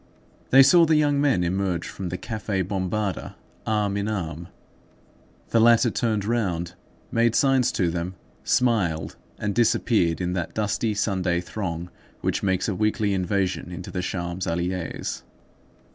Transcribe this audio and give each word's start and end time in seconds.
They 0.49 0.63
saw 0.63 0.85
the 0.87 0.95
young 0.95 1.21
men 1.21 1.43
emerge 1.43 1.87
from 1.87 2.09
the 2.09 2.17
Café 2.17 2.63
Bombarda 2.63 3.35
arm 3.67 3.97
in 3.97 4.07
arm. 4.07 4.47
The 5.49 5.59
latter 5.59 5.91
turned 5.91 6.25
round, 6.25 6.73
made 7.11 7.35
signs 7.35 7.71
to 7.73 7.91
them, 7.91 8.15
smiled, 8.43 9.15
and 9.37 9.53
disappeared 9.53 10.19
in 10.19 10.33
that 10.33 10.55
dusty 10.55 10.95
Sunday 10.95 11.39
throng 11.39 11.91
which 12.21 12.41
makes 12.41 12.67
a 12.67 12.73
weekly 12.73 13.13
invasion 13.13 13.71
into 13.71 13.91
the 13.91 14.01
Champs 14.01 14.47
Élysées. 14.47 15.21